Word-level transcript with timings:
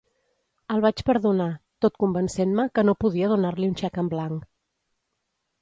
El 0.75 0.79
vaig 0.85 1.03
perdonar, 1.09 1.47
tot 1.85 2.01
convencent-me 2.05 2.67
que 2.79 2.87
no 2.89 2.97
podia 3.05 3.29
donar-li 3.35 3.73
un 3.73 3.79
xec 3.83 4.03
en 4.05 4.11
blanc. 4.15 4.53